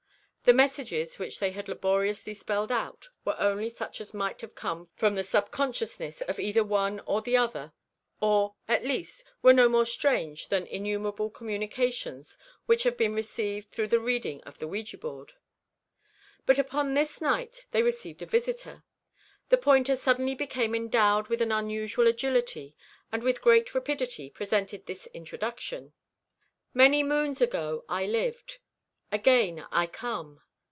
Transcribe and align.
The 0.43 0.53
messages 0.53 1.19
which 1.19 1.37
they 1.39 1.51
had 1.51 1.69
laboriously 1.69 2.33
spelled 2.33 2.71
out 2.73 3.07
were 3.23 3.35
only 3.39 3.69
such 3.69 4.01
as 4.01 4.11
might 4.13 4.41
have 4.41 4.55
come 4.55 4.89
from 4.95 5.13
the 5.15 5.21
subconsciousness 5.23 6.21
of 6.21 6.39
either 6.39 6.63
one 6.63 6.99
or 7.01 7.21
the 7.21 7.37
other, 7.37 7.73
or, 8.19 8.55
at 8.67 8.83
least, 8.83 9.23
were 9.43 9.53
no 9.53 9.69
more 9.69 9.85
strange 9.85 10.47
than 10.49 10.65
innumerable 10.65 11.29
communications 11.29 12.37
which 12.65 12.83
have 12.83 12.97
been 12.97 13.13
received 13.13 13.71
through 13.71 13.87
the 13.89 13.99
reading 13.99 14.41
of 14.41 14.57
the 14.57 14.67
ouija 14.67 14.97
board. 14.97 15.33
But 16.47 16.57
upon 16.59 16.95
this 16.95 17.21
night 17.21 17.65
they 17.69 17.83
received 17.83 18.23
a 18.23 18.25
visitor. 18.25 18.83
The 19.49 19.57
pointer 19.57 19.95
suddenly 19.95 20.33
became 20.35 20.73
endowed 20.73 21.27
with 21.27 21.41
an 21.43 21.51
unusual 21.51 22.07
agility, 22.07 22.75
and 23.11 23.21
with 23.21 23.43
great 23.43 23.75
rapidity 23.75 24.29
presented 24.31 24.87
this 24.87 25.05
introduction: 25.13 25.93
"Many 26.73 27.03
moons 27.03 27.41
ago 27.41 27.85
I 27.87 28.05
lived. 28.07 28.57
Again 29.13 29.65
I 29.73 29.87
come. 29.87 30.39